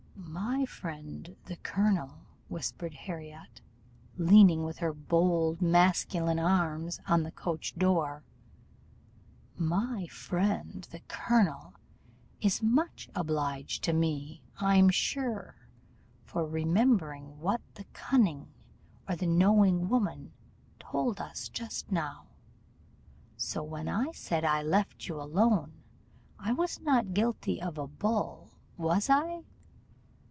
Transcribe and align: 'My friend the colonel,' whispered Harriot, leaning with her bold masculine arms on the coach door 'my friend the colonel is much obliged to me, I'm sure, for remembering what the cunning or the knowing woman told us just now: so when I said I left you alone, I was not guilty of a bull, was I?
'My 0.23 0.65
friend 0.65 1.35
the 1.45 1.57
colonel,' 1.57 2.25
whispered 2.47 2.93
Harriot, 2.93 3.59
leaning 4.17 4.63
with 4.63 4.77
her 4.77 4.93
bold 4.93 5.61
masculine 5.61 6.39
arms 6.39 7.01
on 7.07 7.23
the 7.23 7.31
coach 7.31 7.75
door 7.75 8.23
'my 9.57 10.07
friend 10.07 10.87
the 10.91 11.01
colonel 11.07 11.73
is 12.39 12.61
much 12.63 13.09
obliged 13.15 13.83
to 13.83 13.93
me, 13.93 14.43
I'm 14.57 14.89
sure, 14.89 15.67
for 16.23 16.45
remembering 16.47 17.39
what 17.39 17.61
the 17.73 17.85
cunning 17.85 18.53
or 19.09 19.15
the 19.17 19.27
knowing 19.27 19.89
woman 19.89 20.31
told 20.79 21.19
us 21.19 21.49
just 21.49 21.91
now: 21.91 22.27
so 23.35 23.63
when 23.63 23.89
I 23.89 24.11
said 24.11 24.45
I 24.45 24.61
left 24.61 25.07
you 25.07 25.19
alone, 25.19 25.83
I 26.39 26.53
was 26.53 26.79
not 26.79 27.13
guilty 27.13 27.61
of 27.61 27.77
a 27.77 27.87
bull, 27.87 28.51
was 28.77 29.09
I? 29.09 29.41